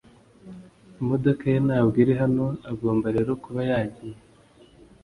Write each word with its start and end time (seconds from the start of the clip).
Imodoka 1.01 1.43
ye 1.53 1.59
ntabwo 1.67 1.95
iri 2.03 2.13
hano 2.21 2.45
agomba 2.71 3.07
rero 3.15 3.31
kuba 3.43 3.61
yagiye 3.71 4.17